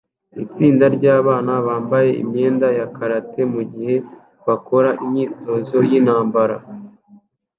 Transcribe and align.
Itsinda 0.43 0.85
ryabana 0.95 1.53
bambaye 1.67 2.09
imyenda 2.23 2.67
ya 2.79 2.85
karate 2.95 3.41
mugihe 3.53 3.95
bakora 4.47 4.89
imyitozo 5.05 5.75
yintambara 5.89 6.57